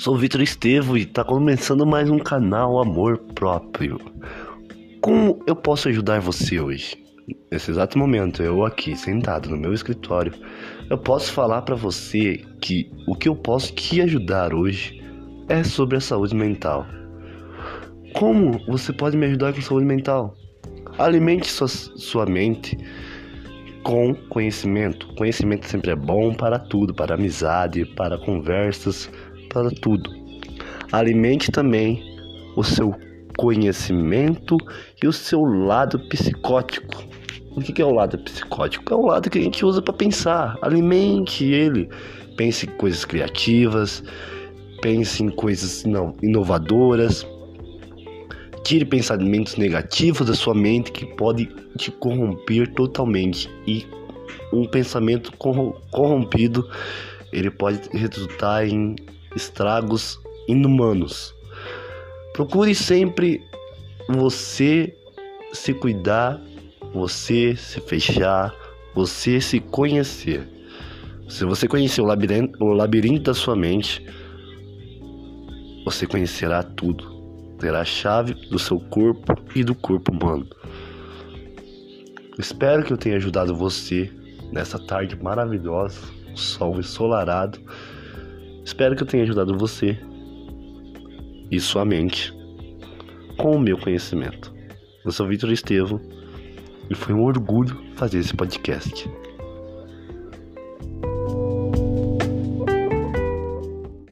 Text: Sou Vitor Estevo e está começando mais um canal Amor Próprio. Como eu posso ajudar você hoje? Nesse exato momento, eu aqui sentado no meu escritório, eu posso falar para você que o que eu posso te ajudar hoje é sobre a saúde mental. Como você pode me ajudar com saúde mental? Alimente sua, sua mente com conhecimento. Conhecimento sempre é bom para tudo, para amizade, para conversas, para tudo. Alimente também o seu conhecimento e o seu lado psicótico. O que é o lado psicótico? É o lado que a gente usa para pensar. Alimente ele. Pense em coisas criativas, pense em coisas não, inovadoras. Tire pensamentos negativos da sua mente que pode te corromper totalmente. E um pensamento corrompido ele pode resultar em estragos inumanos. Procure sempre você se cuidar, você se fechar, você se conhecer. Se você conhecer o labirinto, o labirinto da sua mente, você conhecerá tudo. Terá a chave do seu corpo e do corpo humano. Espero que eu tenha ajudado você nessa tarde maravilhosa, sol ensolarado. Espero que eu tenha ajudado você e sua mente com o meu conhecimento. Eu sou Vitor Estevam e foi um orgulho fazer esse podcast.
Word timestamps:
Sou 0.00 0.16
Vitor 0.16 0.40
Estevo 0.40 0.96
e 0.96 1.02
está 1.02 1.22
começando 1.22 1.84
mais 1.84 2.08
um 2.08 2.18
canal 2.18 2.80
Amor 2.80 3.18
Próprio. 3.34 4.00
Como 5.02 5.44
eu 5.46 5.54
posso 5.54 5.90
ajudar 5.90 6.22
você 6.22 6.58
hoje? 6.58 6.96
Nesse 7.52 7.70
exato 7.70 7.98
momento, 7.98 8.42
eu 8.42 8.64
aqui 8.64 8.96
sentado 8.96 9.50
no 9.50 9.58
meu 9.58 9.74
escritório, 9.74 10.32
eu 10.88 10.96
posso 10.96 11.30
falar 11.30 11.60
para 11.60 11.74
você 11.74 12.42
que 12.62 12.90
o 13.06 13.14
que 13.14 13.28
eu 13.28 13.36
posso 13.36 13.74
te 13.74 14.00
ajudar 14.00 14.54
hoje 14.54 15.04
é 15.50 15.62
sobre 15.62 15.98
a 15.98 16.00
saúde 16.00 16.34
mental. 16.34 16.86
Como 18.14 18.58
você 18.68 18.94
pode 18.94 19.18
me 19.18 19.26
ajudar 19.26 19.52
com 19.52 19.60
saúde 19.60 19.84
mental? 19.84 20.34
Alimente 20.96 21.46
sua, 21.46 21.68
sua 21.68 22.24
mente 22.24 22.74
com 23.82 24.14
conhecimento. 24.28 25.06
Conhecimento 25.14 25.66
sempre 25.66 25.90
é 25.92 25.96
bom 25.96 26.34
para 26.34 26.58
tudo, 26.58 26.94
para 26.94 27.14
amizade, 27.14 27.84
para 27.84 28.18
conversas, 28.18 29.10
para 29.52 29.70
tudo. 29.70 30.10
Alimente 30.92 31.50
também 31.50 32.02
o 32.56 32.62
seu 32.62 32.94
conhecimento 33.36 34.56
e 35.02 35.06
o 35.06 35.12
seu 35.12 35.42
lado 35.44 35.98
psicótico. 36.08 37.04
O 37.56 37.60
que 37.60 37.80
é 37.80 37.84
o 37.84 37.92
lado 37.92 38.18
psicótico? 38.18 38.92
É 38.92 38.96
o 38.96 39.06
lado 39.06 39.28
que 39.28 39.38
a 39.38 39.42
gente 39.42 39.64
usa 39.64 39.82
para 39.82 39.94
pensar. 39.94 40.56
Alimente 40.62 41.44
ele. 41.44 41.88
Pense 42.36 42.66
em 42.66 42.70
coisas 42.70 43.04
criativas, 43.04 44.02
pense 44.80 45.22
em 45.22 45.30
coisas 45.30 45.84
não, 45.84 46.14
inovadoras. 46.22 47.26
Tire 48.64 48.84
pensamentos 48.84 49.56
negativos 49.56 50.26
da 50.26 50.34
sua 50.34 50.54
mente 50.54 50.92
que 50.92 51.06
pode 51.06 51.46
te 51.76 51.90
corromper 51.90 52.72
totalmente. 52.74 53.48
E 53.66 53.86
um 54.52 54.64
pensamento 54.66 55.32
corrompido 55.36 56.68
ele 57.32 57.50
pode 57.50 57.88
resultar 57.92 58.66
em 58.66 58.96
estragos 59.34 60.20
inumanos. 60.48 61.34
Procure 62.32 62.74
sempre 62.74 63.42
você 64.08 64.94
se 65.52 65.74
cuidar, 65.74 66.40
você 66.92 67.54
se 67.56 67.80
fechar, 67.80 68.54
você 68.94 69.40
se 69.40 69.60
conhecer. 69.60 70.48
Se 71.28 71.44
você 71.44 71.68
conhecer 71.68 72.00
o 72.00 72.04
labirinto, 72.04 72.64
o 72.64 72.72
labirinto 72.72 73.22
da 73.22 73.34
sua 73.34 73.54
mente, 73.54 74.04
você 75.84 76.06
conhecerá 76.06 76.62
tudo. 76.62 77.19
Terá 77.60 77.82
a 77.82 77.84
chave 77.84 78.32
do 78.48 78.58
seu 78.58 78.80
corpo 78.80 79.36
e 79.54 79.62
do 79.62 79.74
corpo 79.74 80.10
humano. 80.10 80.46
Espero 82.38 82.82
que 82.82 82.90
eu 82.90 82.96
tenha 82.96 83.16
ajudado 83.16 83.54
você 83.54 84.10
nessa 84.50 84.78
tarde 84.78 85.14
maravilhosa, 85.22 86.00
sol 86.34 86.78
ensolarado. 86.78 87.60
Espero 88.64 88.96
que 88.96 89.02
eu 89.02 89.06
tenha 89.06 89.24
ajudado 89.24 89.58
você 89.58 89.98
e 91.50 91.60
sua 91.60 91.84
mente 91.84 92.32
com 93.36 93.56
o 93.56 93.60
meu 93.60 93.76
conhecimento. 93.76 94.54
Eu 95.04 95.12
sou 95.12 95.28
Vitor 95.28 95.52
Estevam 95.52 96.00
e 96.88 96.94
foi 96.94 97.14
um 97.14 97.22
orgulho 97.22 97.78
fazer 97.94 98.20
esse 98.20 98.34
podcast. 98.34 99.06